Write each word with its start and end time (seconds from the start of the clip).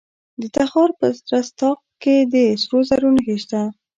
د 0.41 0.43
تخار 0.55 0.89
په 0.99 1.07
رستاق 1.31 1.79
کې 2.01 2.15
د 2.33 2.35
سرو 2.61 2.79
زرو 2.89 3.09
نښې 3.15 3.35
شته. 3.43 3.61